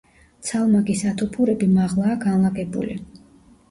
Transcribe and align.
ცალმაგი 0.47 0.95
სათოფურები 1.03 1.71
მაღლაა 1.77 2.19
განლაგებული. 2.29 3.03